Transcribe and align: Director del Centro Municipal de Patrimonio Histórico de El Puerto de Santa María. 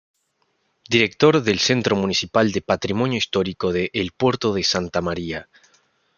Director 0.89 1.43
del 1.43 1.59
Centro 1.59 1.95
Municipal 1.95 2.51
de 2.51 2.63
Patrimonio 2.63 3.19
Histórico 3.19 3.71
de 3.71 3.91
El 3.93 4.13
Puerto 4.13 4.51
de 4.51 4.63
Santa 4.63 4.99
María. 4.99 5.47